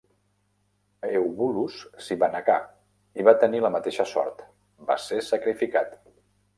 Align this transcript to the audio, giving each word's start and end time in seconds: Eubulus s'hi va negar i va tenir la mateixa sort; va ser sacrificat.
Eubulus 1.19 1.75
s'hi 2.07 2.19
va 2.25 2.31
negar 2.37 2.57
i 3.21 3.29
va 3.31 3.37
tenir 3.47 3.63
la 3.69 3.73
mateixa 3.79 4.09
sort; 4.17 4.45
va 4.93 5.01
ser 5.09 5.25
sacrificat. 5.33 5.99